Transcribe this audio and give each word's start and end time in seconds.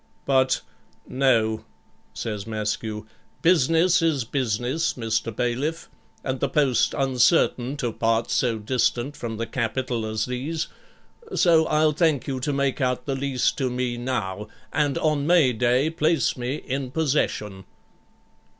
But, 0.25 0.61
'No,' 1.07 1.63
says 2.11 2.47
Maskew, 2.47 3.05
'business 3.43 4.01
is 4.01 4.23
business, 4.23 4.95
Mr. 4.95 5.35
Bailiff, 5.35 5.89
and 6.23 6.39
the 6.39 6.49
post 6.49 6.95
uncertain 6.97 7.77
to 7.77 7.91
parts 7.93 8.33
so 8.33 8.57
distant 8.57 9.15
from 9.15 9.37
the 9.37 9.45
capital 9.45 10.07
as 10.07 10.25
these; 10.25 10.69
so 11.35 11.67
I'll 11.67 11.91
thank 11.91 12.25
you 12.27 12.39
to 12.39 12.51
make 12.51 12.81
out 12.81 13.05
the 13.05 13.13
lease 13.13 13.51
to 13.51 13.69
me 13.69 13.95
now, 13.95 14.47
and 14.73 14.97
on 14.97 15.27
May 15.27 15.53
Day 15.53 15.91
place 15.91 16.35
me 16.35 16.55
in 16.55 16.89
possession.' 16.89 17.65